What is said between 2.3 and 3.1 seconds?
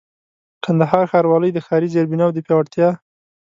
د پياوړتيا